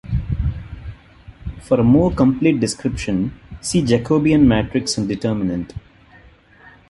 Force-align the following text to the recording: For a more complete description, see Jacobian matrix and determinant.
For 1.61 1.79
a 1.79 1.83
more 1.83 2.11
complete 2.11 2.59
description, 2.59 3.39
see 3.61 3.83
Jacobian 3.83 4.47
matrix 4.47 4.97
and 4.97 5.07
determinant. 5.07 5.75